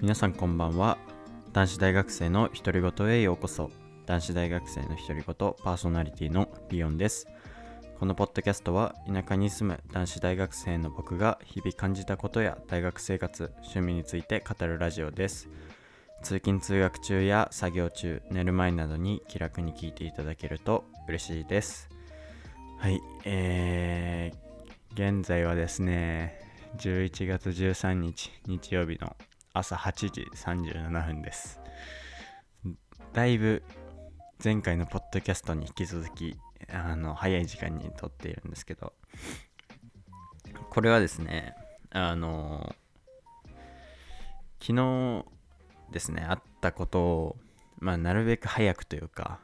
[0.00, 0.96] 皆さんこんばんは。
[1.52, 3.68] 男子大学生の独り言へようこそ。
[4.06, 7.26] 男子大学生の独り言パーソナリティのリオンです。
[7.98, 15.48] このポッドキャストは田舎に住む男子大学生の僕が日々感じたことや大学生活趣味について語るラジオです。
[16.22, 21.88] 通勤通学中や作業中寝る前などに気楽に聞いていただけると嬉しいです。
[22.78, 26.38] はいえー、現在はですね
[26.76, 29.16] 11月13日日曜日の
[29.52, 31.60] 朝8時37分です。
[33.12, 33.62] だいぶ
[34.42, 36.36] 前回のポッドキャストに引き続き
[36.72, 38.92] あの早い時間に撮っているんですけど
[40.70, 41.54] これはですね
[41.90, 42.74] あの
[44.60, 45.24] 昨日
[45.90, 47.36] ですねあったことを
[47.78, 49.40] まあなるべく早くというか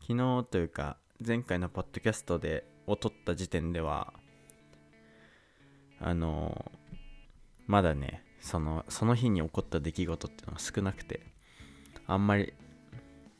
[0.00, 4.12] 昨日というか前回のポッドキャストでを撮った時点では
[6.00, 6.70] あの
[7.66, 11.20] まだねそのその日に起こった出来事っていうのが少なくて
[12.06, 12.52] あんまり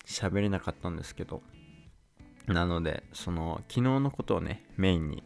[0.06, 1.42] 喋れなかったんですけど
[2.46, 5.22] なのでその昨日のことをねメインに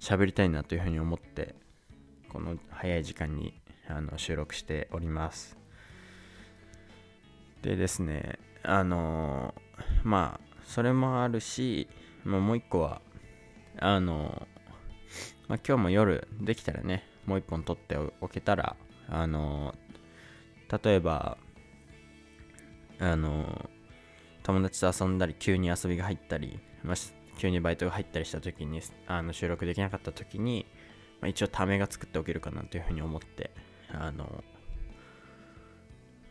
[0.00, 1.54] 喋りたいなというふうに思って
[2.28, 5.58] この早い時間にあの収録しております。
[7.62, 9.54] でですねあの
[10.04, 11.88] まあそれもあるし、
[12.24, 13.02] まあ、もう一個は
[13.78, 14.46] あの
[15.48, 18.74] まあ、今日も夜できたらねもう一本撮っておけたら
[19.08, 19.72] あの
[20.84, 21.38] 例えば
[22.98, 23.70] あの
[24.42, 26.96] 友達と遊んだり急に遊びが入ったり、まあ、
[27.38, 30.66] 急にバイトが入ったりした時にあの収録できなかった時に、
[31.20, 33.52] まあ、一応ためが作っておけるかなというふうに思って
[33.92, 34.42] あの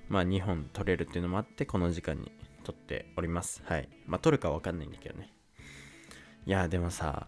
[0.09, 2.29] まあ2本撮れるっていうのもあってこの時間に
[2.65, 3.63] 撮っております。
[3.65, 3.87] はい。
[4.05, 5.31] まあ撮るかわかんないんだけどね。
[6.45, 7.27] いやでもさ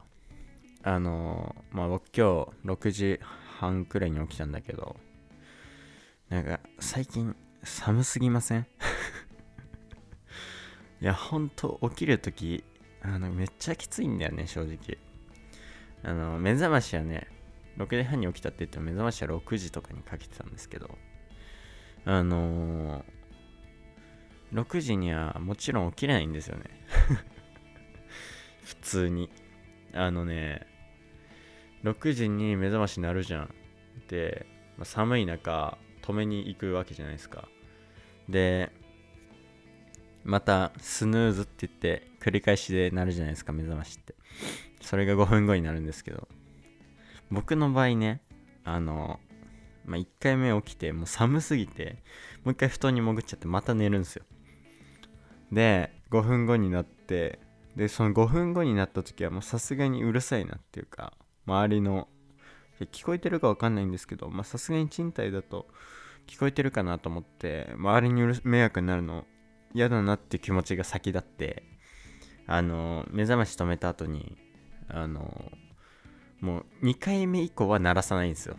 [0.83, 3.19] あのまあ僕今日6時
[3.61, 4.95] 半くらいに起きたんだけど
[6.29, 8.65] なんか最近寒すぎません？
[10.99, 12.63] いやほんと起きるとき
[13.03, 14.97] あのめっちゃきついんだよね正直。
[16.03, 17.27] あの目覚ましはね
[17.77, 20.97] 6時半に起きたって言っても目覚ましは6時とかにかけてたんですけど
[22.05, 26.63] あのー、6時にはもちろん起きれないんですよね。
[28.65, 29.29] 普通に。
[29.93, 30.65] あのね
[31.83, 33.53] 6時に目覚まし鳴るじゃん。
[34.07, 34.45] で、
[34.77, 37.47] まあ、寒い中止めに行くわけじゃないですか。
[38.29, 38.71] で
[40.23, 44.15] またスヌーズって言って繰り返しで鳴るじゃないですか目覚ましって。
[44.81, 46.27] それが5分後になるんですけど。
[47.31, 48.21] 僕の場合ね
[48.63, 49.19] あの
[49.85, 52.03] まあ、1回目起きてもう寒すぎて
[52.43, 54.23] もう1回布団に潜っちゃってまた寝るんですよ。
[55.51, 57.39] で5分後になって
[57.75, 61.13] でその5分後になった時はもうさすがにうるさいなっていうか
[61.45, 62.07] 周りの
[62.79, 65.67] 聞こえてるか分かんないんですけどさすがに賃貸だと
[66.27, 69.25] 聞こえてるかなと思って周りに迷惑になるの
[69.73, 71.63] 嫌だなって気持ちが先立って
[72.47, 74.37] あの目覚まし止めた後に
[74.89, 75.51] あの
[76.41, 78.57] もう2回目以降は鳴らさないんですよ。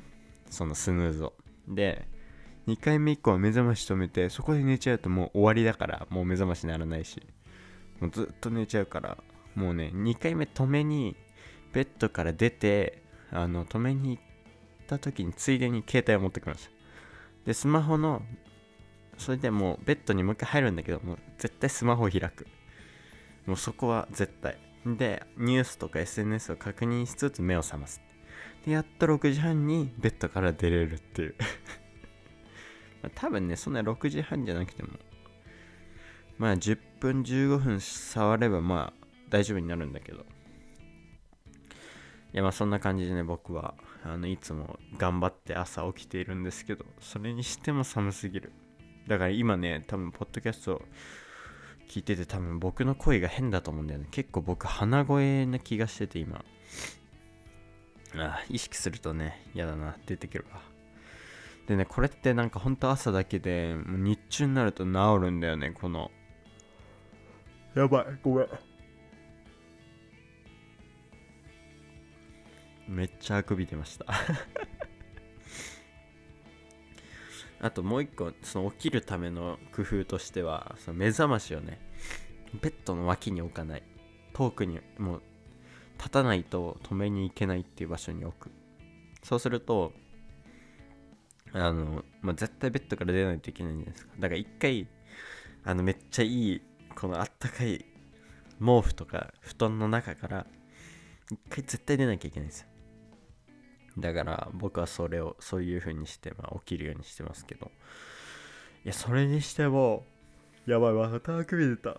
[0.49, 1.35] そのスヌーズを。
[1.69, 2.07] で
[2.69, 7.21] 2回目以降は目覚まし止めてそこで寝ちゃうともう終わりだからもう目覚ましならないし
[8.01, 9.19] もうずっと寝ちゃうから
[9.55, 11.17] もうね2回目止めに
[11.73, 14.23] ベッドから出てあの止めに行っ
[14.87, 16.71] た時についでに携帯を持ってきました。
[17.47, 18.23] でスマホの
[19.19, 22.47] それでもうベッドにもう一回入るんだけどもう絶対スマホを開く。
[23.47, 24.59] もうそこは絶対。
[24.85, 28.01] でニュースとか SNS を確認しつつ目を覚ます。
[28.67, 31.35] でやっと6時半にベッドから出れるっていう。
[33.15, 34.91] 多分ねそんな6時半じゃなくても
[36.39, 40.25] まあ10分15分触ればまあ大丈夫になるんだけど。
[42.33, 48.53] いやまあそんな感じでね僕はあのいつも頑張って朝起きているんですけどそれにしても寒すぎる。
[49.07, 50.83] だから今ね多分ポッドキャスト
[51.89, 54.09] 聞いてて多分僕の声が変だと思うんだよね。
[54.11, 56.43] 結構僕鼻声な気がしてて今。
[58.17, 59.97] あ意識するとね嫌だな。
[60.07, 60.61] 出てくるわ。
[61.67, 64.91] でねこれってなんかほんと朝だけで日中になると治
[65.21, 66.11] るんだよねこの。
[67.75, 68.49] やばいごめん。
[72.93, 74.07] めっちゃあくび出ました。
[77.61, 81.79] あともう一個その起きるための工夫としてはその目覚ましをね
[82.61, 83.83] ベッドの脇に置かない。
[84.33, 85.23] 遠くにもう
[85.99, 88.51] 立たないと止めに行けないっていう場所に置く。
[89.23, 89.93] そうすると
[91.53, 94.13] あの、まあ、絶対ベッドから出ないといけないんじゃないですか。
[94.19, 94.89] だから一回
[95.65, 96.63] あのめっちゃいい
[96.95, 97.85] このあったかい
[98.59, 100.47] 毛布とか布団の中から
[101.31, 102.72] 一回絶対出なきゃいけないんですよ。
[103.99, 107.71] だから僕はそれをそういう風にして、まあ、起きるようにしてますけど。
[108.85, 110.05] いやそれにしても
[110.67, 111.99] やばいまたあくび出た。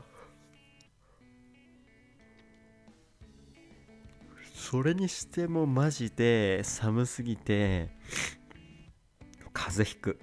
[4.54, 7.90] それにしてもマジで寒すぎて
[9.54, 10.20] 風邪ひく。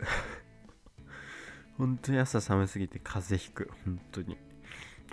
[1.79, 3.71] 本当に朝寒すぎて風邪ひく。
[3.85, 4.37] 本当に。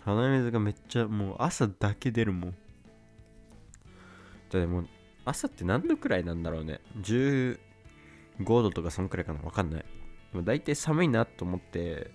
[0.03, 2.51] 鼻水がめっちゃもう朝だけ出るもん。
[2.51, 4.87] だってもう
[5.27, 6.79] 朝って何度くらいなんだろうね。
[7.01, 7.57] 15
[8.45, 9.41] 度とかそんくらいかな。
[9.41, 9.85] わかんない。
[10.31, 12.11] でも大体寒いなと思って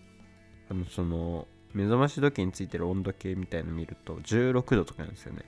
[0.70, 5.44] あのその目覚まし時計についてる温度計みたいの見ると16度とかなんですよね。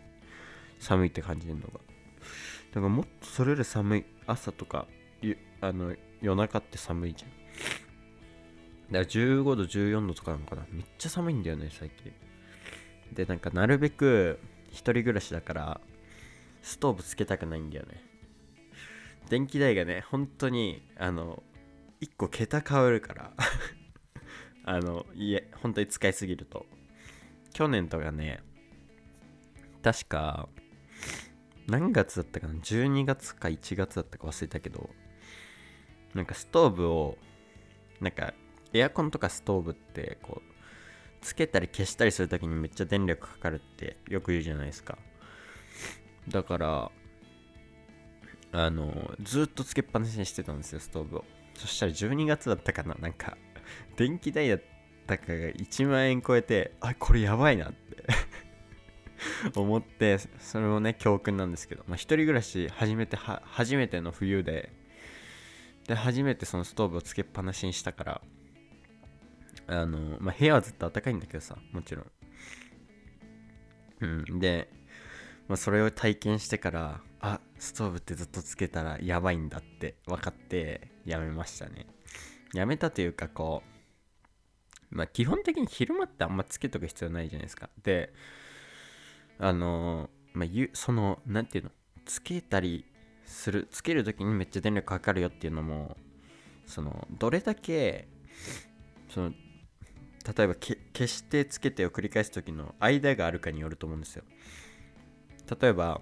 [0.78, 1.68] 寒いって感じるのが。
[1.72, 1.78] だ
[2.74, 4.04] からもっとそれより寒い。
[4.26, 4.86] 朝とか
[5.60, 7.30] あの夜中って寒いじゃん。
[8.92, 10.66] だから15度14度とかなのかな。
[10.70, 12.12] めっちゃ寒いんだよね最近。
[13.12, 14.38] でなんかなるべく
[14.70, 15.80] 一人暮らしだから
[16.64, 18.02] ストーブつけたくないんだよね。
[19.28, 21.42] 電気代がね本当にあの
[22.00, 23.32] 1個桁変わるから。
[24.66, 26.66] あの家本当に使いすぎると。
[27.52, 28.42] 去年とかね
[29.82, 30.48] 確か
[31.68, 34.90] 何月だったかな？12月か1月だったか忘れたけど
[36.14, 37.18] なんかストーブを
[38.00, 38.32] なんか
[38.72, 40.54] エアコンとかストーブってこう
[41.20, 44.98] つけたり消したりするときにめっちゃ電力かかるってよく言うじゃないですか。
[46.28, 46.90] だから
[48.52, 51.24] あのずっとつけっぱなしにしてたんですよストーブを。
[51.54, 53.36] そしたら12月だったかななんか
[53.96, 54.62] 電気代だっ
[55.06, 58.04] たかが1万円超えてあこれやばいなって
[59.54, 64.72] 思ってそれもね教訓なんですけど、まあ、一人暮らし初めて初めての冬で
[65.86, 68.22] で初めてそのストーブをつけっぱなしにしたから
[69.66, 72.10] あの、まあ、部屋はずっと暖かいんだけどさもちろん。
[74.00, 74.68] うんで、
[75.48, 77.40] まあ、それを体験してからあ。
[77.64, 81.86] ストーブってずっとつけたらやばいんだって分かってやめましたね。
[82.52, 83.62] やめたというかこ
[84.92, 87.70] うまあ基本的に昼間ってあんまつけとく必要ないじゃないですか。
[87.82, 88.12] で
[89.38, 91.70] あのまあゆそのなんていうの
[92.04, 92.84] つけたり
[93.24, 95.96] するつける時にめっちゃ電力かかるよっていうのも
[96.66, 98.08] そのどれだけ
[99.08, 104.24] その例えばけ消してつけてを繰り返す時の間があるかによると思うんですよ
[105.60, 106.00] 例えば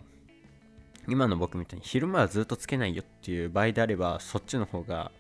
[1.09, 5.11] 今の僕みたいに昼間はずっとつけないよっていう場合であればそっちの方が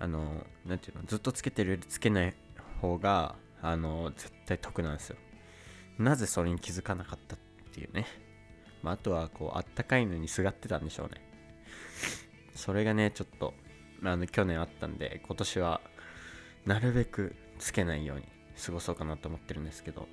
[0.00, 2.34] あのなんていうのずっとつけてるよりつけない
[2.80, 5.16] 方があの絶対得なんですよ。
[5.98, 7.38] なぜそれに気づかなかったっ
[7.72, 8.06] ていうね、
[8.82, 11.22] まあ、あとはこうあったかいのにすがってたんでしょうね。
[12.56, 13.54] それがねちょっと
[14.02, 15.80] あの去年あったんで今年は
[16.66, 18.24] なるべくつけないように
[18.64, 20.08] 過ごそうかなと思ってるんですけど。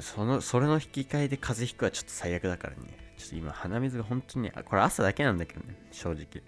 [0.00, 2.96] そのそれの引き換えで風邪ひくはちょっと最悪だからね。
[3.18, 6.42] ちょっと今鼻水が本当にねこれ朝だけなんだけどね正直。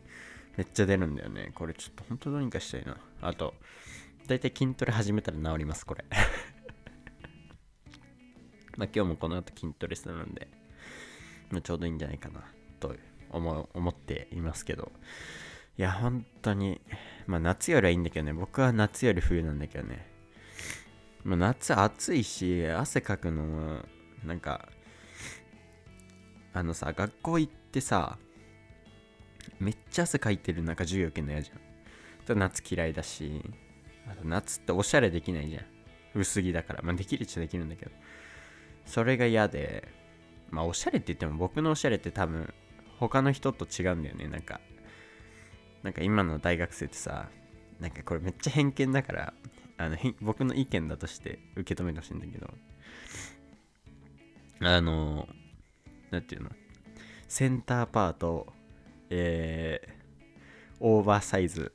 [0.56, 1.52] めっちゃ出るんだよね。
[1.54, 2.96] これちょっと本当どうにかしたいな。
[3.20, 3.54] あと
[4.26, 6.04] 大体筋トレ始めたら治りますこれ。
[8.76, 10.48] まあ今日もこの後筋トレするんで、
[11.50, 12.44] まあ、ちょうどいいんじゃないかな
[12.80, 12.96] と
[13.30, 14.92] 思う思っていますけど。
[15.76, 16.80] いや本当に
[17.26, 18.32] まあ夏よりはいいんだけどね。
[18.32, 20.13] 僕は夏より冬なんだけどね。
[21.24, 23.78] ま、夏暑いし汗かくのも
[24.24, 24.68] なんか
[26.52, 28.18] あのさ学校行ってさ
[29.58, 31.60] めっちゃ汗かいてる中授業受けんの嫌じゃん。
[32.26, 33.42] と夏嫌いだし
[34.10, 35.64] あと夏っておしゃれできないじゃん。
[36.14, 36.82] 薄着だから。
[36.82, 37.90] まあできるっちゃできるんだけど。
[38.86, 39.88] それが嫌で
[40.50, 42.52] まあおしゃれって言っても僕のおしゃれって多分
[42.98, 44.28] 他の人と違うんだよね。
[44.28, 44.60] なんか
[45.82, 47.28] なんか今の大学生ってさ
[47.80, 49.34] なんかこれめっちゃ偏見だから
[49.76, 52.48] あの僕の意見だとして受け止めてほしいんだけど
[54.60, 55.28] あの
[56.10, 56.50] なんていうの？
[57.28, 58.52] センターパート
[59.10, 59.92] えー、
[60.80, 61.72] オーバーサイズ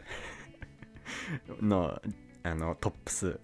[1.61, 2.01] の
[2.43, 3.39] あのトップス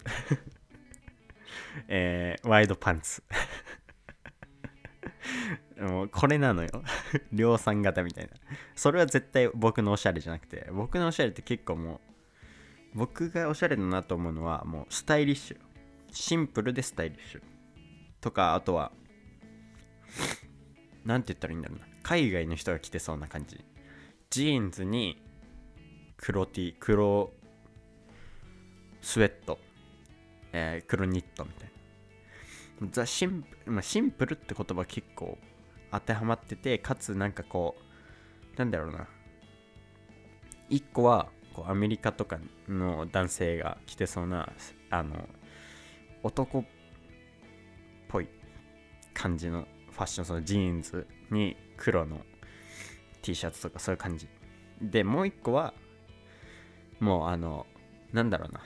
[1.88, 3.22] えー、ワイドパンツ。
[5.78, 6.70] もうこれなのよ。
[7.32, 8.30] 量産型みたいな。
[8.74, 12.00] それは絶対僕のおしゃれじゃなくて僕のおしゃれって結構もう
[12.96, 15.58] 僕がおしゃれだなと思うのはもうスタイリッシュ。
[16.12, 17.42] シンプルでスタイリッシュ。
[18.22, 18.90] とかあとは
[21.04, 21.86] 何て言ったらいいんだろうな。
[22.02, 23.62] 海外の人が着てそうな感じ。
[24.30, 25.22] ジーンズに
[26.16, 27.34] 黒 T 黒
[29.02, 29.58] スウェット、
[30.52, 31.70] えー、黒ニットみたい
[32.80, 32.88] な。
[32.90, 35.38] ザシンプ,、まあ、シンプルって言葉結構
[35.92, 37.76] 当てはまっててかつなんかこ
[38.54, 39.06] うなんだろうな。
[40.70, 44.52] 一個はこうアメリカとかの男性が着てそうな
[44.90, 45.26] あの
[46.22, 46.64] 男っ
[48.08, 48.28] ぽい
[49.14, 52.20] 感じのファッションそのジーンズに黒の
[53.22, 54.28] T シャツとかそういう感じ。
[54.82, 55.72] でもう一個は
[57.00, 57.66] もうあの
[58.12, 58.60] なんだろうな。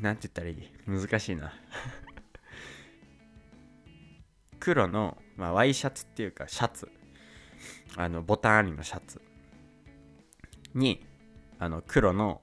[0.00, 0.70] なんて言ったらいい？
[0.86, 1.52] 難しいな。
[4.60, 6.88] 黒の、まあ、ワイシャツっていうかシャツ。
[7.96, 9.20] あのボタンありのシャツ。
[10.76, 11.04] に
[11.58, 12.40] あの黒の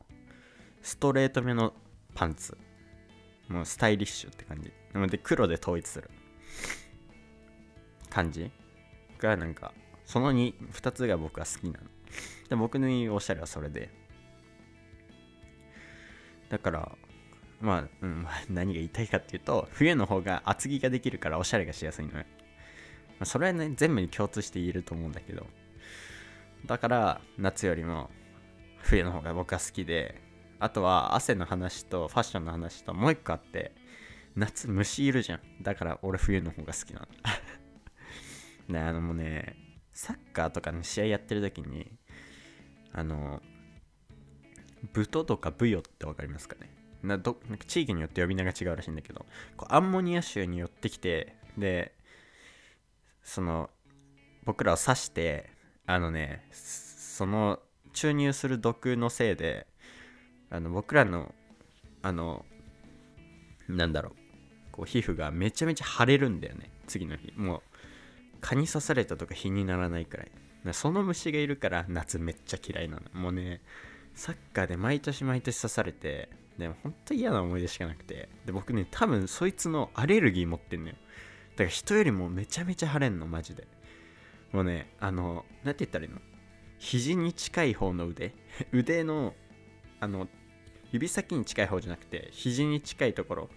[0.82, 1.74] ストレートめの
[2.14, 2.58] パンツ。
[3.48, 4.72] もうスタイリッシュって感じ。
[4.94, 6.10] なので黒で統一する。
[8.10, 8.52] 感じ。
[9.20, 9.74] がなんか
[10.06, 11.80] その 2, 2つが僕は好きなの。
[12.50, 13.90] で僕のおしゃれはそれで。
[16.50, 16.92] だから
[17.62, 22.24] まあ、うん、何が言いたいかっていうと冬の方が厚着ができるからおしゃれがしやすいのよ、ま
[23.22, 25.46] あ、それはね全部に共通して言えると思うんだけど。
[26.66, 28.10] だから夏よりも
[28.84, 30.22] 冬の方が僕は好きで
[30.60, 33.74] あとは汗の話とファッションの話ともう一個あって
[34.36, 35.42] 夏虫いるじゃん。
[35.62, 37.08] だから俺冬の方が好きなの。
[38.74, 39.58] ねあのもうね
[39.92, 41.92] サッカーとかの試合やってる時に
[42.92, 43.42] あの
[44.94, 46.70] ブトとかブヨって分かりますかね。
[47.04, 49.26] などなんか地域によって呼び名が違うらしいんだけど
[49.58, 51.94] こうアンモニア臭に寄ってきてで
[53.22, 53.70] その
[54.46, 55.50] 僕らを刺して
[55.86, 57.60] あのねその
[57.94, 59.68] 注入する毒のせいで
[60.50, 61.34] あの僕らの
[62.02, 62.46] あの
[63.70, 64.14] なんだろう
[64.72, 67.32] こう皮膚がめちゃめちゃ腫れるんだよね次の日。
[67.38, 67.62] もう
[68.42, 70.32] 蚊に刺されたとか日にならないくらい。
[70.74, 73.04] その虫がいるから夏めっちゃ嫌いなの。
[73.20, 73.62] もうね
[74.16, 78.30] サッカーで毎年毎年刺されてでも本当嫌な思い出しかなくて。
[78.46, 80.96] で僕ね多分そいつのアレルギー持ってんのよ。
[81.52, 83.68] だから人よりもめちゃめちゃ腫れんのマジで。
[84.52, 86.20] もうねあの何て言ったらいいの？
[86.84, 88.34] 肘に近い方の腕？
[88.74, 89.34] 腕の
[90.02, 90.28] あの
[90.92, 93.50] 指先に近い方じゃなくて肘に近いところ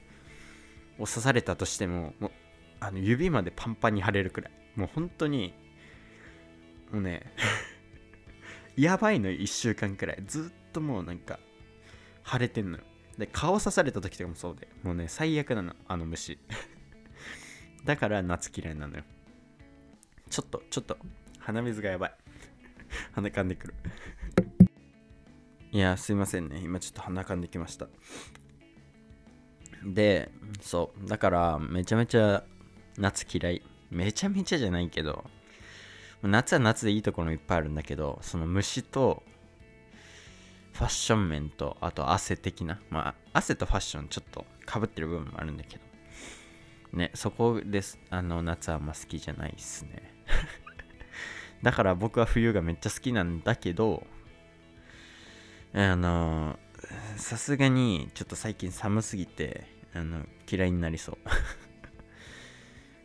[0.98, 2.30] を刺されたとしてももう
[2.78, 4.52] あの指までパンパンに腫れるくらい。
[4.76, 5.54] もう本当に
[6.92, 7.32] もうね
[8.76, 10.22] やばいの1週間くらい。
[10.24, 11.40] ずっともうなんか
[12.24, 12.84] 腫れてんのよ。
[13.18, 16.38] で顔刺された時とかもそうでもうね最悪なのあの虫。
[17.84, 19.02] だから夏嫌いなのよ。
[20.30, 20.96] ちょっとちょっと
[21.40, 22.25] 鼻水がやばい。
[23.12, 23.74] 鼻かんでくる。
[25.72, 26.60] いやすいませんね。
[26.62, 27.88] 今ちょっと鼻かんできました。
[29.84, 31.08] でそう。
[31.08, 32.44] だからめちゃめちゃ
[32.98, 33.62] 夏嫌い。
[33.90, 35.24] めちゃめちゃじゃないけど
[36.22, 39.22] 夏は夏でいいところもいっぱいあるんだけどその虫と
[40.72, 42.80] ファッション面とあと汗的な。
[42.90, 45.84] まあ汗とファッションちょっとかぶってる部分もあるんだけど。
[46.92, 47.98] ねそこです。
[48.10, 50.14] あの夏はあんま好きじゃないっすね。
[51.66, 54.06] だから僕は冬がめっちゃ好きなんだけど
[55.74, 56.60] あの
[57.16, 61.18] さすがにちょっと最近寒すぎてあの嫌いになりそ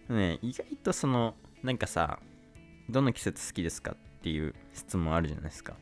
[0.08, 0.14] う。
[0.14, 2.20] ね意外とそのなんかさ
[2.88, 5.76] どの季節好きですかっていう質問あるじゃないですか。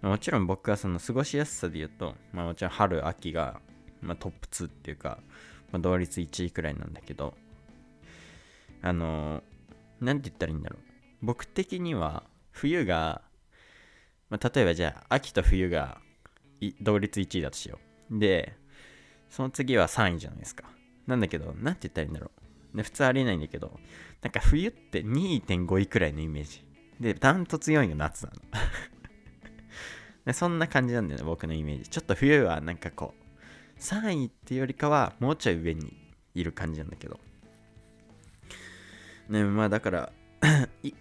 [0.00, 3.60] もちろん僕はその過ごしやすさで言うと、まあ、もちろん春秋が、
[4.00, 5.18] まあ、トップ2っていうか、
[5.72, 7.36] まあ、同率1位くらいなんだけど
[8.80, 9.42] あの
[10.00, 10.87] 何て言ったらいいんだろう。
[11.22, 13.22] 僕的には冬が、
[14.30, 16.00] まあ、例えばじゃあ秋と冬が
[16.80, 17.78] 同率1位だとしよ
[18.10, 18.18] う。
[18.18, 18.54] で
[19.28, 20.64] その次は3位じゃないですか。
[21.06, 22.30] なんだけど何て言ったらいいんだろ
[22.74, 22.76] う。
[22.76, 23.78] で普通ありえないんだけど
[24.22, 26.64] なんか冬って2.5位くらいのイメージ。
[27.00, 28.42] でダントツ4位が夏なの。
[30.26, 31.88] でそんな感じなんだよね僕のイメージ。
[31.88, 35.96] ちょっと冬はなんかこう3位っていうよりかはもうちょい上に
[36.34, 37.18] いる感じなんだけど。
[39.28, 40.12] ねまあだから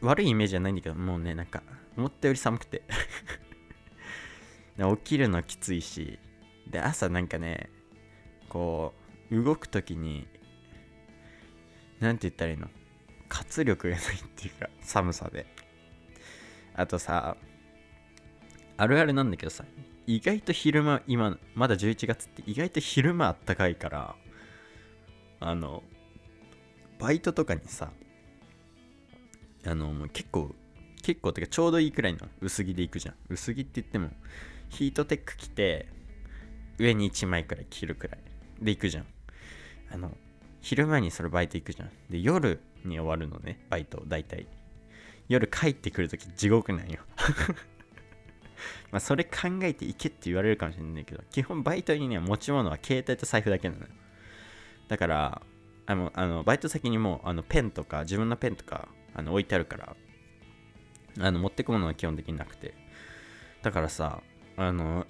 [0.01, 1.63] 悪いイメージはないんだけど、もうね、なんか、
[1.95, 2.83] 思ったより寒くて
[4.77, 6.19] 起きるのきついし、
[6.67, 7.69] で、朝なんかね、
[8.49, 8.93] こ
[9.31, 10.27] う、動くときに、
[11.99, 12.69] なんて言ったらいいの？
[13.29, 15.47] 活力がないっていうか、寒さで。
[16.75, 17.35] あとさ、
[18.77, 19.65] あるあるなんだけどさ、
[20.05, 24.15] 意外と昼間、今、まだ11月って意外と昼間あったかいから、
[25.39, 25.83] あの、
[26.99, 27.91] バイトとかにさ、
[29.67, 30.55] あの、もう結構、
[31.03, 33.15] 結構てかちょうどいいくらいの薄着でいくじゃん。
[33.29, 34.09] 薄着って言っても、
[34.69, 35.87] ヒートテック着て、
[36.79, 38.19] 上に1枚くらい着るくらい
[38.61, 39.05] で行くじゃん。
[39.91, 40.15] あの、
[40.61, 41.89] 昼間にそれバイト行くじゃん。
[42.09, 44.47] で、夜に終わるのね、バイト、大体。
[45.27, 47.01] 夜帰ってくるとき地獄なんよ。
[48.91, 53.87] まあ、それ考えて行けって言われるかもしれないけど、基本バイトにね、持ち物は携帯と財布だけなのよ。
[54.87, 55.41] だから、
[55.85, 59.95] あの、あのバイト先にもあのペンとか、自分のペンとか、あの置いてあるから
[61.19, 62.73] あの持ってくものは基本的になくて。
[63.63, 64.21] だからさ
[64.55, 65.07] あの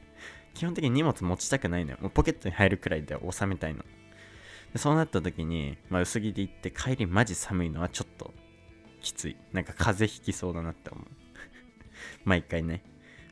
[0.54, 1.98] 基本的に荷物持ちたくないのよ。
[2.00, 3.84] もうポケットに入るくらいで収めたいの。
[4.72, 8.34] でそうなった時に、まあ、薄着で行って帰りマジ寒いのはちょっと
[9.00, 9.36] きつい。
[9.52, 11.04] なんか風邪ひきそうだなって思う。
[12.24, 12.82] 毎回ね。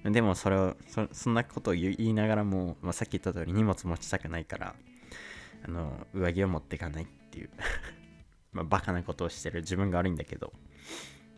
[0.04, 0.76] でもそれを
[1.12, 4.76] そんなことを言いながらも、まあ、さっき言った通り荷物持ちたくないから
[5.64, 7.50] あの上着を持っていかないっていう。
[8.58, 10.52] まあバカなことをしてる自分が悪いんだけど。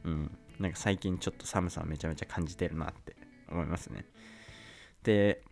[0.04, 0.38] うん。
[0.58, 3.16] なんか最近ちょっと寒さをめちゃめちゃ感じてるなって
[3.50, 4.04] 思いますね。
[5.02, 5.42] で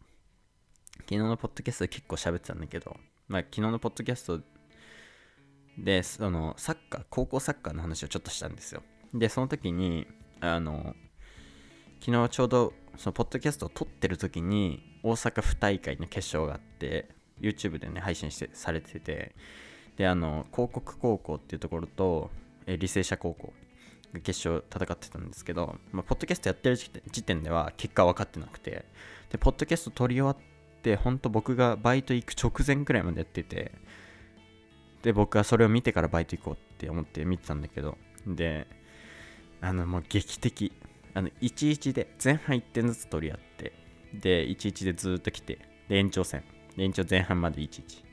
[1.01, 2.95] 昨日のポッドキャストで結構喋ってたんだけど
[3.27, 4.41] まあ昨日のポッドキャスト
[5.79, 8.83] でそのサッカー高校サッカーの話をちょっとしたんですよ。
[9.15, 10.07] でその時に
[10.41, 10.95] あの
[12.01, 17.09] 昨日ちょうどそのポッドキャストを撮ってる時に大阪府大会の決勝があって
[17.41, 19.35] YouTube でね配信してされてて
[19.99, 22.31] であの広告高校っていうところと
[22.67, 23.53] え履正社高校
[24.15, 28.87] が決勝戦ってたんですけど、まあ、ポッドキャストやってる時点では結果分かってなくて
[29.31, 30.37] でポッドキャスト撮り終わっ
[30.83, 33.73] て本当僕がバイト行く直前くらいまでやってて
[35.03, 38.67] で僕はそれを見てからバイト行こうって思って見てたんだけどで
[39.61, 40.73] あのもう劇的
[41.15, 43.73] あの11で前半1点ずつ取り合って
[44.15, 46.45] で11でずっと来てで延長戦。
[46.79, 48.08] 延長前半まで11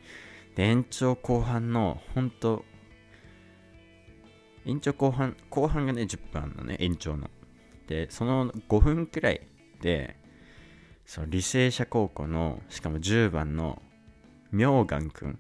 [0.56, 2.66] で延長後半の本当
[4.66, 7.30] 延長後半後半がね10分あるのね延長の。
[7.88, 9.42] でその5分くらい
[9.82, 10.18] で
[11.06, 13.82] その履正社高校のしかも10番の
[14.52, 15.40] 明願くん。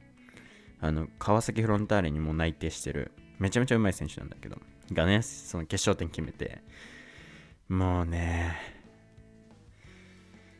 [0.81, 4.57] あの川崎フロンターレにも内定してるめちゃめちゃうまい選手なんだけど
[4.91, 6.61] がねその決勝点決めて
[7.69, 8.55] もうね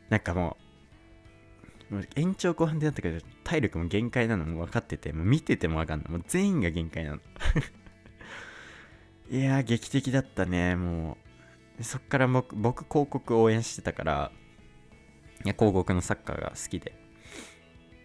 [0.08, 0.65] なんかもう
[1.90, 6.10] もう延長後半でやったけど体力も限界なのも分かっててもう見てても分かんない。
[6.10, 7.18] もう全員が限界なの。
[9.30, 11.18] いやー劇的だったねも
[11.78, 11.84] う。
[11.84, 14.32] そっから僕僕広告応援してたから
[15.44, 16.96] いや広告のサッカーが好きで。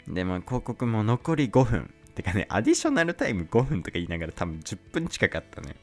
[0.07, 5.75] でも広告も残り5分てかねアディショナルタイム5分とか言いながら多分10分近かったね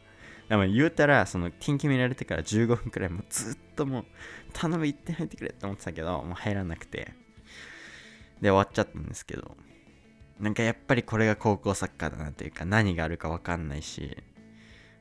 [0.49, 4.05] でも言うたらその点決められてから15分くらいもうずっともう
[4.53, 7.28] 頼む1点入ってくれって思ってたけどもう入らなくて。
[8.41, 9.57] で終わっちゃったんですけど。
[10.41, 14.17] なんかやっぱりこれが高校サッカーだなというか何があるか分かんないし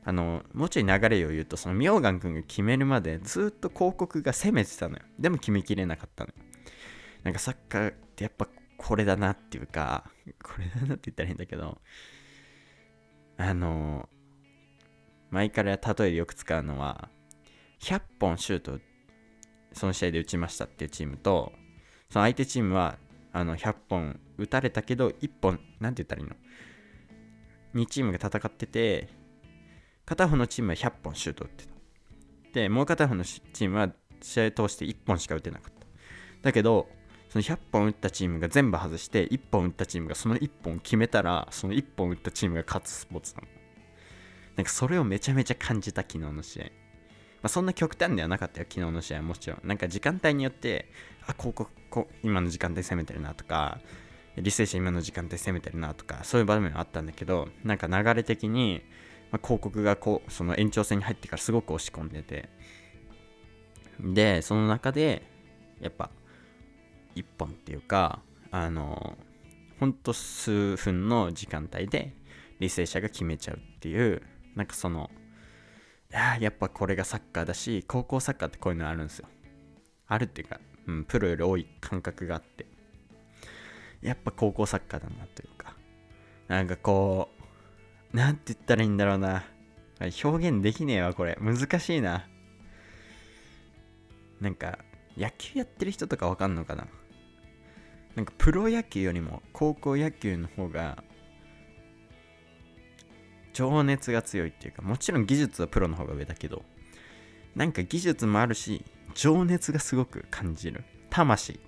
[0.04, 5.04] あのもうちょい流れを言うとその明願君が決めるまでずっと広告が攻めてたのよ。
[5.20, 6.34] でも決めきれなかったのよ。
[7.24, 8.48] なんかサッカーってやっぱ
[8.78, 10.10] これだなっていうか
[10.42, 11.78] これだなって言ったら変だけど
[13.38, 14.08] あの
[15.30, 17.10] 前から例えでよく使うのは
[17.82, 18.80] 100本シュート
[19.74, 21.52] その試合で打ちましたっていうチームと
[22.10, 22.98] その相手チームは
[23.38, 26.36] あの100本打たれたけど1本なんて言ったらいいの
[27.76, 29.10] ？2チームが戦ってて
[30.06, 31.74] 片方のチームは100本シュート打ってた。
[32.54, 33.90] でもう片方のチームは
[34.22, 35.86] 試合通して1本しか打てなかった。
[36.42, 36.88] だけど
[37.30, 43.48] その100本打ったチームが全部外して1本打ったチームがその1本決めたらその1本打ったチームが勝つスポーツなの。
[44.56, 46.64] なんかそれをめちゃめちゃ感じた昨日の試合。
[46.64, 46.70] ま
[47.44, 49.24] あ、そんな極端ではなかったよ、昨日の試合は。
[49.24, 49.62] もちろん。
[49.64, 50.92] なんか時間帯によって、
[51.28, 53.80] あ、こうここ今の時間帯攻めてるなとか、
[54.38, 58.82] 履正社今の時間帯攻めてるなとか、そういう場面はあったんだけど、なんか流れ的に、
[59.32, 62.50] まあ、広告がこう、その延長戦に入ってからすごく押し込んでて、
[64.00, 65.24] で、その中で、
[65.82, 66.12] やっぱ、
[67.16, 69.18] 一本っていうか、あの、
[69.80, 72.14] ほんと数分の時間帯で、
[72.60, 74.22] 履正社が決めちゃうっていう、
[74.56, 75.10] なんかその、
[76.10, 79.28] いややっぱこれがサッカーだし高校サッカーってこういうのあるんですよ。
[80.08, 82.66] あるっていうか、うん、プロより多い感覚があって。
[84.02, 85.76] やっぱ高校サッカーだなというか。
[86.48, 87.30] なんかこ
[88.14, 89.44] うなんて言ったらいいんだろうな。
[90.24, 91.38] 表現できねえわこれ。
[91.42, 92.28] 難しいな。
[94.40, 94.80] なんか
[95.18, 96.88] 野球やってる人とかわかんのかな。
[98.16, 101.04] なんかプロ野球よりも高校野球の方が
[103.54, 106.64] 情熱が強いっていうかもちろん技術はプロの方が上だけど
[107.56, 108.84] なんか技術もあるし
[109.18, 110.84] 情熱がすごく感じる。
[111.10, 111.60] 魂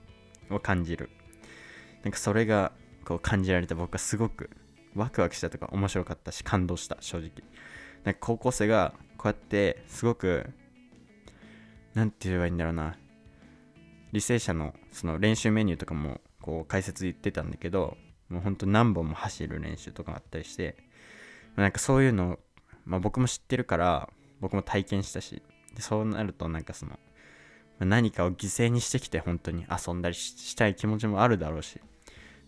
[0.52, 1.10] を感じる。
[2.04, 2.72] なんかそれが
[3.04, 4.52] こう感じられて僕はすごく
[4.96, 7.32] ワクワクしたとか面白かったし感動した正直。
[8.04, 10.48] なんか高校生がこうやってすごく
[11.96, 12.96] なんて言えばいいんだろうな。
[14.14, 17.98] 履正社のその練習メニューとかもこう解説言ってたんだけど
[18.30, 20.78] もうほんと何本も走る練習とかあったりして
[21.56, 22.38] なんかそういうの、
[22.86, 24.10] まあ、僕も知ってるから
[24.40, 25.42] 僕も体験したし
[25.76, 26.98] でそうなるとなんかその
[27.86, 31.80] 何かを犠牲にしてきて本当に遊んだりしたい気持ちもあるだろうし。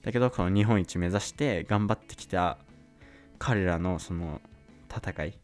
[0.04, 2.58] だけどこの日本一目指して頑張ってきた
[3.38, 4.42] 彼らのその
[4.90, 5.40] 戦い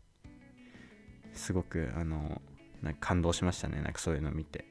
[1.34, 2.42] すごくあの
[2.82, 3.82] なんか感動しましたね。
[3.82, 4.66] なんかそういうのを見て。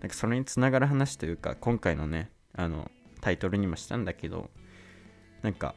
[0.00, 4.48] なんかそれにつながる話というか今回のねあのタイトルにもしたんだけど
[5.42, 5.74] なんか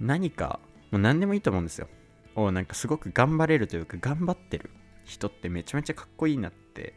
[0.00, 1.88] 何かもう何でもいいと思うんですよ。
[2.34, 4.70] をなんかすごく頑張れるというか頑張ってる。
[5.08, 6.94] 人ってめちゃめちゃかっこいいなって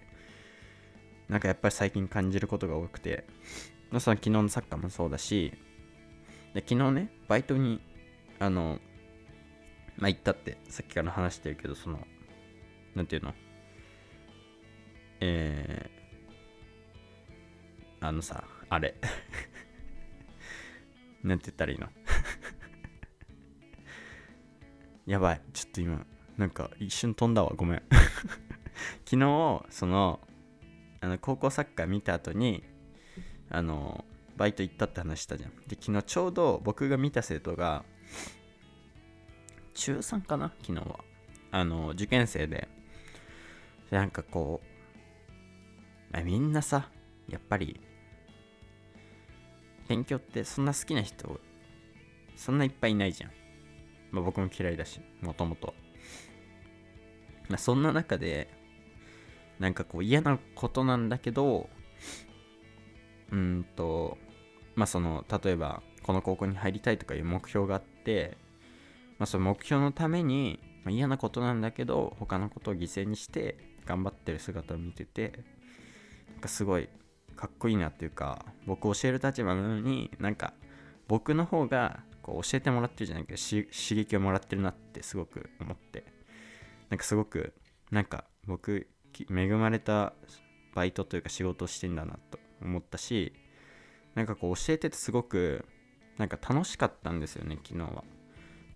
[1.27, 3.25] なんかやっぱり最近感じることが多くて。
[3.99, 5.51] その昨日のサッカーもそうだし
[6.53, 7.81] で昨日ねバイトに
[8.39, 8.79] あの
[9.97, 11.99] まあ行ったってさっきから話してるけどその
[12.95, 13.33] なんていうの？
[15.19, 18.95] えー、あのさあれ。
[21.21, 21.89] なんて言ったらいいの？
[25.05, 25.41] やばい。
[25.51, 26.05] ちょっと今
[26.41, 27.83] なんか一瞬飛んだわごめん。
[29.05, 30.19] 昨日その
[30.99, 32.63] あの高校サッカー見た後に
[33.51, 34.03] あの
[34.37, 35.51] バイト行ったって話したじゃん。
[35.67, 37.85] で昨日ちょうど僕が見た生徒が
[39.75, 41.01] 中3かな昨日は。
[41.51, 42.67] あの受験生で。
[43.91, 44.61] なんかこ
[46.13, 46.89] う、みんなさ
[47.29, 47.79] やっぱり
[49.89, 51.39] 勉強ってそんな好きな人
[52.37, 53.31] そんないっぱいいないじゃん、
[54.11, 55.73] まあ、僕も嫌いだしもともと
[57.51, 58.47] まあ、そんな中で
[59.59, 61.69] なんかこう嫌なことなんだけど
[63.29, 64.17] うんと
[64.75, 68.37] まあその例えばこの高校に入りたいとかいう目標があって
[69.19, 75.43] まあその目標のために、まあ、嫌なことなんだけど他のことを犠牲にして頑張ってる姿を見てて
[76.31, 76.87] なんかすごい
[77.35, 80.53] かっこいいなっていうか僕教える立場なのになんか
[81.09, 86.05] 僕の方がこう教えてもらってるじゃないけど刺激をもらってるなってすごく思って
[86.89, 87.53] なんかすごく
[87.89, 88.87] なんか僕
[89.29, 90.13] 恵まれた
[90.73, 93.33] バイトというか仕事をしてんだなと思ったし
[94.15, 95.65] なんかこう教えててすごく
[96.17, 98.03] なんか楽しかったんですよね昨日は。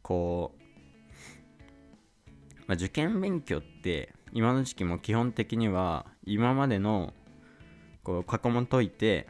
[0.01, 0.59] こう、
[2.67, 7.13] まあ、受験勉強って今の時期も基本的には今までの
[8.03, 9.27] こう過去問解いて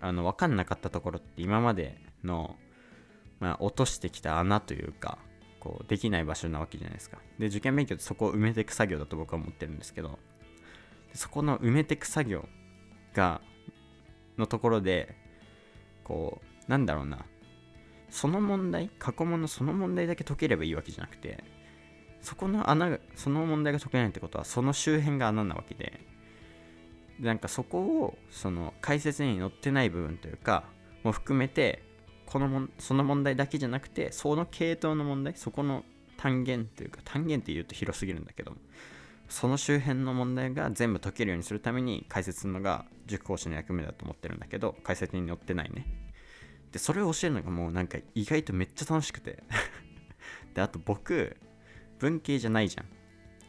[0.00, 2.56] あの分かんなかったところって今までの、
[3.40, 5.18] まあ、落としてきた穴というか
[5.58, 7.18] こうできない場所なわけじゃないですか。
[7.38, 10.18] で受験勉強ってそこを埋めていく作業だと僕は思ってるんですけど
[11.14, 12.46] そこの埋めていく作業
[13.14, 13.40] が
[14.38, 15.16] のところで
[16.04, 17.24] こうなんだろうな。
[18.10, 21.44] その問題過去問のその問題だけ解ければいいわけじゃなくて
[22.20, 26.00] そこの穴がその問題が解けないってことはその周辺が穴なわけで
[27.20, 30.64] なんかそこをその解説に載ってない部分というか
[31.04, 31.82] も含めて
[32.30, 35.84] このもその問題だけじゃなくてその系統の問題そこの
[36.16, 38.52] 単元というか単元って言うと広すぎるんだけど
[39.28, 45.86] その周辺の問題が全部解けるようにするために解説するのが塾講師の役目だと思ってるんだけど解説に載ってないね。
[46.70, 49.42] でそれを教えるのがもうなんか意外とめっちゃ楽しくて。
[50.54, 51.36] であと僕
[51.98, 52.86] 文系じゃないじゃん。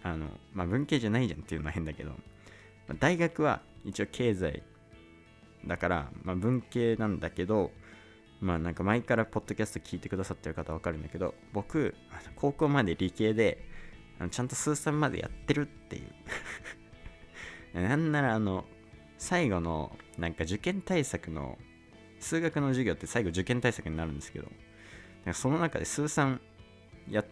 [0.04, 2.16] あのまあ文系じゃないじゃんっていうのは変だけどま
[2.90, 4.64] あ大学は一応経済
[5.66, 7.72] だから、まあ、文系なんだけど
[8.42, 11.94] まあなんか前からポッドキャスト聞いてくださってる方わかるんだけど僕
[12.36, 13.64] 高校まで理系で
[14.20, 16.12] あのちゃんと数三までやってるっていう。
[17.80, 18.66] なんならあの
[19.18, 21.58] 最後のなんか受験対策の
[22.20, 24.50] 数学の授業って最後受験対策になるんですけど
[25.34, 26.42] その中で数三
[27.08, 27.24] や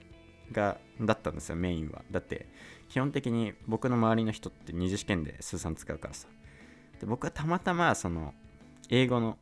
[0.52, 2.04] がだったんですよメインは。
[2.12, 2.48] だって
[2.88, 6.28] 基本的に僕の周りの人って二次試験で数三使うからさ。
[7.00, 8.34] で僕はたまたまその
[8.90, 9.38] 英語の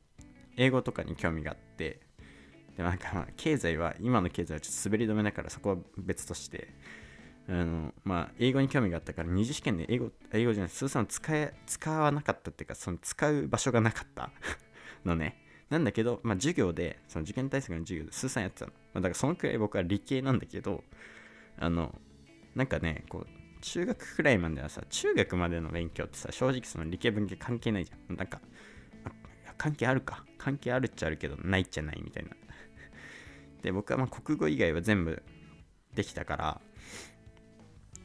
[0.58, 2.02] 英語とかに興味があって
[2.76, 6.74] でなんかまあ経済は今の経済はちょっと滑り止めだからそこは別として
[7.50, 14.32] あのまあ英語に興味があったから二次試験で英語英語じゃない数算使え使わなかったっていうかその使う場所がなかった。
[15.06, 15.44] のね。
[15.70, 20.82] なんだけど、まあ、授業でその受験対策の授業で数算やってたの、まあ、だからそのくらい僕は理系なんだけど
[21.58, 21.94] あの
[22.56, 23.28] なんかねこう
[23.60, 28.16] 中学くらいまではさ中学までの勉強ってさ正直その理系文系関係ないじゃん。
[28.16, 28.40] なんか
[29.58, 30.24] 関係あるか。
[30.38, 32.30] 関係あるっちゃあるけどないっちゃないみたいな。
[33.62, 35.22] で僕はまあ国語以外は全部
[35.94, 36.62] できたから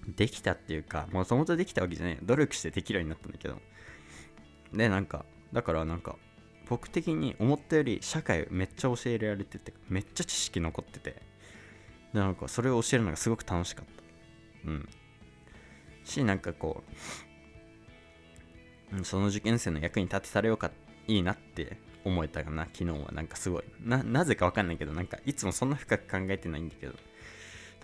[0.08, 2.18] できたっていうかもともとできたわけじゃない。
[2.22, 3.60] 努力してできるようになったんだけど。
[4.72, 6.16] でなんかだからなんか
[6.68, 11.22] 僕的に思ったより社会めっちゃ教えられててめっちゃ知識残ってて
[12.14, 14.70] でなんかそれを教えるのがすごく楽しかった。
[14.70, 14.88] うん。
[16.04, 16.82] しなんかこ
[18.98, 20.70] うその受験生の役に立てたらよかっ
[21.08, 22.64] いいなって思えたかな。
[22.72, 23.64] 昨日はなんかすごい。
[23.84, 26.94] ななぜかわかんないけどなんかいつもそんな深く考えてないんだけど。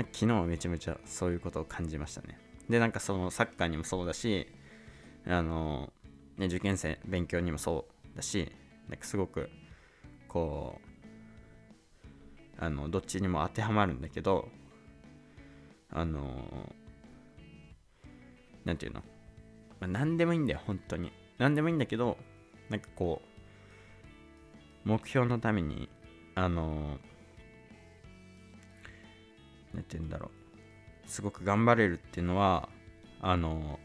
[0.04, 2.38] 昨日はめちゃめちゃそういうことを感じましたね。
[2.68, 4.46] でなんかそのサッカーにもそうだし
[5.26, 5.92] あの、
[6.36, 8.52] ね、受験生勉強にもそうだし
[8.88, 9.48] なんかすごく
[10.28, 10.80] こ
[12.60, 14.48] うあのどっちにも当てはまるんだけど
[15.90, 16.72] あの
[18.64, 19.02] 何て言うの、
[19.80, 21.12] まあ、何でもいいんだよ本当に。
[21.38, 22.18] 何でもいいんだけど
[22.70, 23.22] なんかこ
[24.84, 25.88] う目標のために
[26.34, 26.98] あの
[29.74, 30.38] 何て言うんだろう。
[31.08, 32.68] すごく頑張れるっていうのは
[33.20, 33.80] あの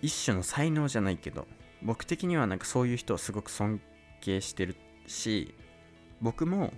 [0.00, 1.46] 一種の才能じゃないけど
[1.82, 3.80] 僕的にはなんかそういう人をすごく尊
[4.22, 4.74] 敬してる
[5.06, 5.54] し
[6.22, 6.72] 僕も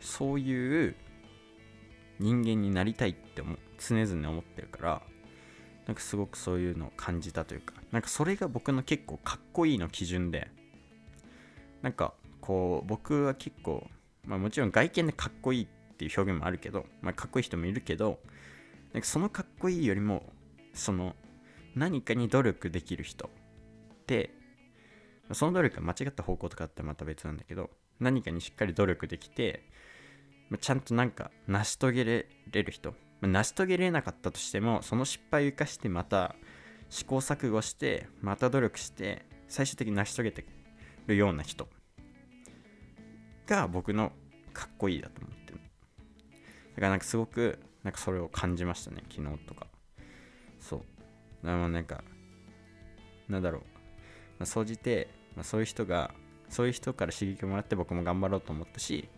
[0.00, 0.96] そういう
[2.18, 5.02] 人間になりたいって思常々思ってるから
[5.88, 10.48] なんかすごくそういうのを感じたというかなんかそれが僕の結構かっこいいの基準で
[11.80, 13.88] なんかこう僕は結構
[14.26, 18.20] まあもちろん外見でかっこいいっていう表現もあるけど、まあ、かっこいい人もいるけど
[18.92, 20.24] なんかそのかっこいいよりも
[20.74, 21.16] その
[21.74, 24.34] 何かに努力できる人って
[25.32, 29.64] その努力が間違った方向とかってまた別なんだけど何かにしっかり努力できて
[30.60, 32.10] ちゃんとなんか成し遂げら
[32.50, 36.36] れる人成し遂げれなかったとしてもその失敗を生かしてまた
[36.88, 40.46] 試行錯誤してまた努力して最終的に成し遂げて
[41.06, 41.68] るような人
[43.46, 44.12] が僕の
[44.52, 45.60] かっこいいだと思ってる。
[46.74, 49.66] だからなんかすごくなんかそれを感じましたね昨日とか。
[50.60, 50.80] そう。
[51.44, 52.04] だからなんか
[53.28, 53.66] なんだろう、ま
[54.40, 56.12] あ、総じて、まあ、そういう人が
[56.48, 59.08] そういう人から刺激をもらって僕も頑張ろうと思ったし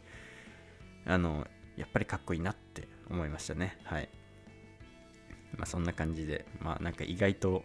[1.06, 3.79] あのやっぱりかっこいいなって思いましたね。
[3.85, 4.09] はい。
[5.57, 7.64] まあそんな感じでまあなんか意外と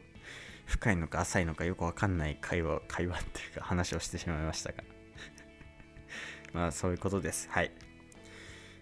[0.66, 4.84] 深いのか浅いのかよくわかんない会話会話っていうか話をしてしまいましたが。
[6.54, 7.50] まあそういうことです。
[7.50, 7.72] はい。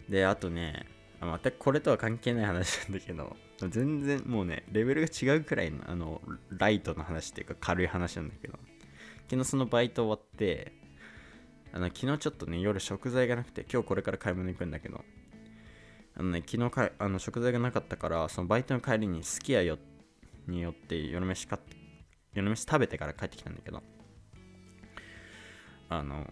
[0.09, 0.85] であとね
[1.21, 3.35] またこれとは関係ない話なんだけど
[3.69, 8.57] 全然もうねレベルが違うくらいのあのライトの話っていうか軽い話なんだけど
[9.29, 10.73] 昨日そのバイト終わって
[11.71, 15.03] あの昨日ちょっとね夜食材がなくて今日これから買い物行くんだけど
[16.15, 19.77] あのね昨日かあの食材がなかったからそのバイトの帰りにすき家よ
[20.47, 21.75] によって夜飯買って
[22.33, 23.81] 夜飯食べてから帰ってきたんだけど。
[25.89, 26.25] あの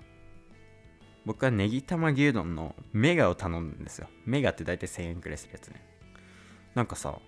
[1.26, 4.08] 僕はネギ玉牛丼のメガを頼んだんですよ。
[4.26, 5.86] メガって大体1000円くらいするやつね。
[6.74, 7.20] なんかさ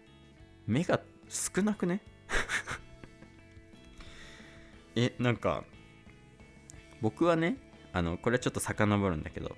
[0.66, 2.02] メガ少なくね？
[4.96, 5.63] えなんか
[7.02, 7.58] 僕はね
[7.92, 9.56] あのこれはちょっと遡るんだけど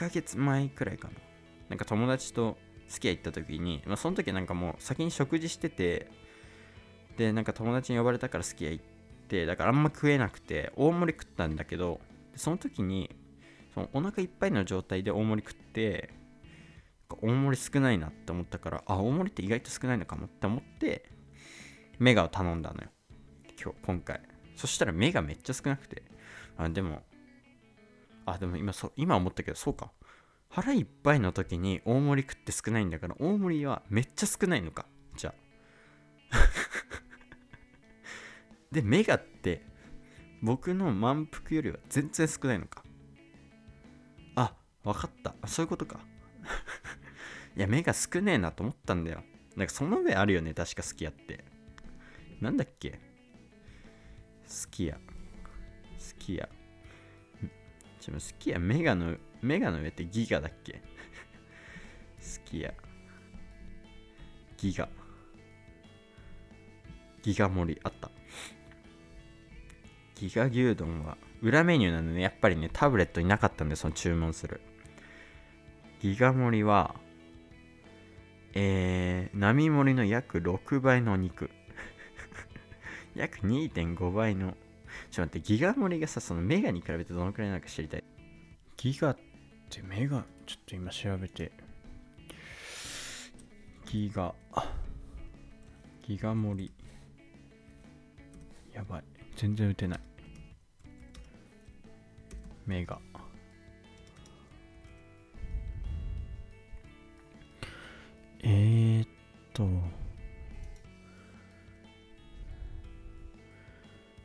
[0.00, 1.14] ヶ月前くらいかな。
[1.68, 2.56] なんか友達と
[2.88, 6.10] すき家行った時に、まあ、その時なんかもう先に食事してて
[7.18, 8.84] でなんか友達に呼ばれたからすき家行っ
[9.28, 12.00] てだからあんま食えなくて大盛り食ったんだけど
[12.34, 13.14] その時に
[13.74, 16.10] そのお腹いっぱいの状態で大盛り食って
[17.22, 21.10] 大盛り少ないなって思ったからあ大盛りって意外と少ないのかもって思って
[21.98, 22.88] メガを頼んだのよ。
[23.62, 24.22] 今日今回。
[24.56, 26.02] そしたら目がめっちゃ少なくて。
[26.56, 27.02] あでも
[28.32, 29.92] あでも今そ今思ったけどそうか。
[30.48, 34.86] 腹いっぱいの時に大盛り食って少ないんだから大盛りはめっちゃ少ないのか。
[35.16, 35.34] じゃ
[36.30, 36.36] あ。
[38.72, 39.62] でメガって
[40.42, 42.84] 僕の満腹よりは全然少ないのか。
[44.36, 45.34] あ分かった。
[45.48, 46.00] そういうことか。
[47.56, 49.24] いや目が少ねえなと思ったんだよ。
[49.56, 51.44] なんかその上あるよね確か好きやって。
[52.40, 52.92] なんだっけ？
[54.50, 56.48] 好きや好きや
[58.00, 60.72] ちょ好きやメガのメガの上ってギガだっけ？
[60.72, 60.80] 好
[62.44, 62.72] きや
[64.56, 64.88] ギガ。
[67.22, 68.10] ギガ盛りあった。
[70.14, 74.60] ギガ牛丼は裏メニューなんでねやっぱりねタブレットになかったんでその注文する。
[76.00, 76.94] ギガ盛りは
[78.52, 81.50] えー、並盛りの約6倍のお肉。
[83.14, 84.56] 約2.5倍の
[85.10, 88.04] ちょっと待ってギガ盛りがさそのメガに比べてどのくらいなのか知りたい？
[88.76, 89.18] ギガっ
[89.68, 91.52] てメガちょっと今調べて。
[93.86, 94.32] ギガ。
[96.02, 96.72] ギガ盛り。
[98.72, 99.04] やばい。
[99.36, 100.00] 全然打てない。
[102.66, 103.00] メガ。
[108.42, 109.08] えー、っ
[109.52, 109.99] と。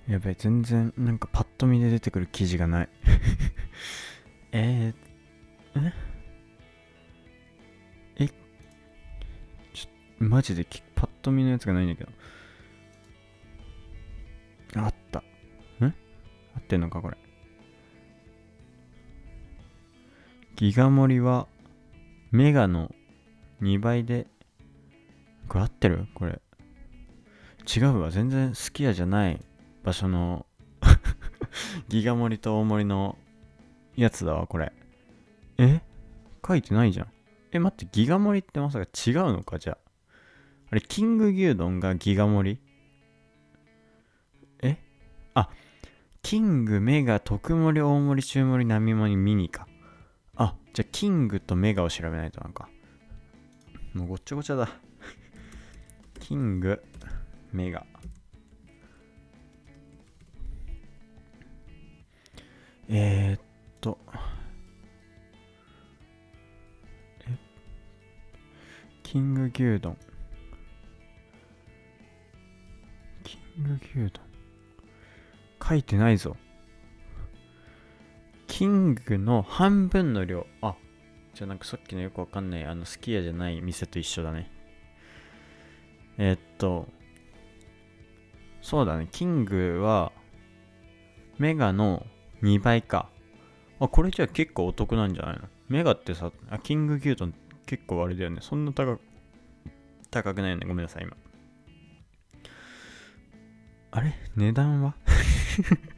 [0.07, 2.89] やべ全然なんかパッと見で出てくる記事がない。
[4.51, 5.93] えー、え？
[8.17, 8.27] え？
[9.73, 12.11] ちょマジでパッと見のやつがないんだけど。
[14.75, 15.19] あった。
[15.19, 15.23] ん
[15.83, 15.93] 合
[16.59, 17.17] ってんのかこれ。
[20.55, 21.47] ギガ盛りは
[22.31, 22.93] メガの
[23.61, 24.27] 2倍で。
[25.47, 26.05] これ合ってる？
[26.13, 26.39] これ。
[27.75, 28.11] 違うわ。
[28.11, 29.41] 全然好きやじゃない。
[29.85, 30.47] 場所の
[31.87, 33.17] ギガ盛りと大盛りの
[33.95, 34.73] やつだわこれ。
[35.59, 35.81] え？
[36.45, 37.07] 書いてないじゃん。
[37.51, 39.59] え待ってギガ盛りってまさか違うのか？
[39.59, 39.77] じゃあ。
[40.71, 42.59] あれキング牛丼がギガ盛り？
[44.63, 44.77] え？
[45.35, 45.49] あ
[46.23, 49.67] キングメガ特盛り大盛り中盛り並盛りミニか。
[50.35, 52.67] あじゃあ、キングとメガを調べないとなんか。
[53.93, 54.67] もうごっちゃごちゃだ。
[56.19, 56.83] キング、
[57.53, 57.85] メガ。
[62.87, 63.41] えー、っ
[63.81, 63.97] と。
[67.27, 67.35] え
[69.01, 69.97] キング牛丼。
[73.23, 74.25] キング牛丼。
[75.67, 76.37] 書いてないぞ。
[78.47, 80.45] キングの半分の量。
[80.61, 80.75] あ、
[81.33, 84.51] じゃあなんかさっきのよくわかんない、あの、すき家じゃない店と一緒だね。
[86.17, 86.87] えー、っと、
[88.61, 90.11] そうだね、キングは、
[91.37, 92.05] メガの
[92.45, 93.09] 2倍か。
[93.79, 95.49] あ、これじゃあ結構お得なんじゃないの？
[95.67, 97.33] メガってさ、あ、キング牛丼
[97.65, 98.37] 結構あれだよね。
[98.41, 99.01] そんな高く、
[100.11, 100.67] 高くないよね。
[100.67, 101.17] ごめんなさい、今。
[103.91, 104.13] あれ？
[104.35, 104.95] 値段は？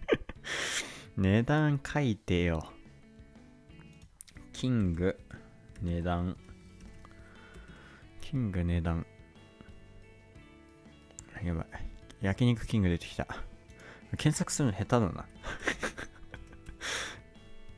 [1.18, 2.72] 値段書いてよ。
[4.54, 5.20] キング、
[5.82, 6.38] 値段。
[8.22, 9.06] キング値段。
[11.44, 11.68] やばい。
[12.22, 13.28] 焼肉キング出てきた。
[14.18, 15.26] 検索するの下手だな。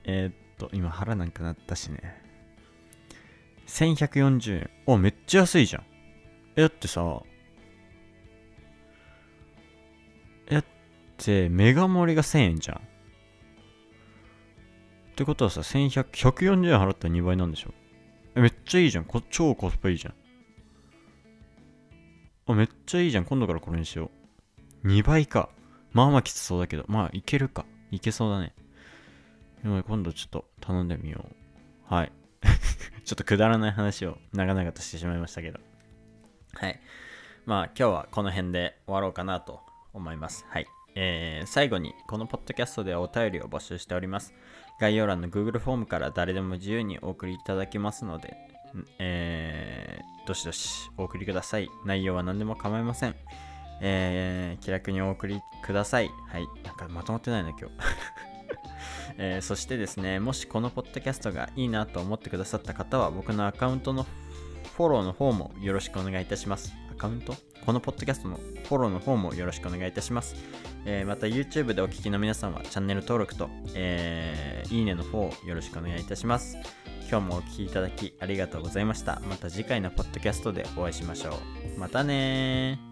[0.03, 2.21] えーっと、今腹なんかなったしね。
[3.67, 4.69] 1140円。
[4.85, 5.83] お、めっちゃ安いじゃん。
[6.55, 7.21] え、だってさ、
[10.47, 10.65] え、だっ
[11.17, 12.77] てメガ盛りが1000円じゃん。
[12.77, 12.81] っ
[15.15, 17.73] てことはさ、1100、140円払ったら2倍なんでしょ？
[18.35, 19.05] え、めっちゃいいじゃん。
[19.05, 20.13] こ超コスパいいじゃん。
[22.47, 23.25] あ、めっちゃいいじゃん。
[23.25, 24.09] 今度からこれにしよ
[24.83, 24.87] う。
[24.87, 25.49] 2倍か。
[25.91, 26.85] まあまあきつそうだけど。
[26.87, 27.65] まあ、いけるか。
[27.91, 28.53] いけそうだね。
[29.63, 31.25] 今度ちょっと頼んでみよ
[31.89, 31.93] う。
[31.93, 32.11] はい。
[33.03, 35.59] ちょっとくだらない話を長々としてしまいましたけど。
[36.53, 36.79] はい。
[37.45, 39.61] まあ今日はこの辺で終わろうかなと
[39.93, 40.45] 思います。
[40.49, 40.67] はい。
[40.95, 44.33] えー、最後にこのポッドキャストではお便りを募集しております。
[44.79, 48.37] 概要欄の Google フォームから誰でも自由にお送りいただけますので、
[48.97, 51.69] えー、どしどしお送りください。
[51.85, 53.15] 内容は何でも構いません。
[53.81, 56.09] えー、気楽にお送りください。
[56.27, 56.47] はい。
[56.63, 57.65] なんかまとまってないな、今日。
[59.17, 64.05] えー、そしてですね、もしこのポッドキャストがいいなと思ってくださった方は、僕のアカウントの
[64.75, 66.73] フォローの方もよろしくお願いいたします。
[66.91, 67.35] アカウント？
[67.65, 70.35] このポッドキャストのフォローの方もよろしくお願いいたします。
[70.85, 76.57] えー、また YouTube でお聴きの皆さんはチャンネル登録と、えー、いいねの方をよろしくお願いいたします。
[77.09, 79.21] 今日もお聴きいただきありがとうございました。
[79.27, 81.31] また次回のポッドキャストでお会いしましょ
[81.75, 81.79] う。
[81.79, 82.88] またね